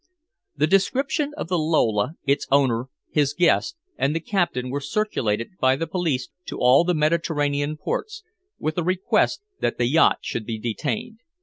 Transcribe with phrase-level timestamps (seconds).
[0.57, 5.75] The description of the Lola, its owner, his guest, and the captain were circulated by
[5.75, 8.23] the police to all the Mediterranean ports,
[8.57, 11.19] with a request that the yacht should be detained.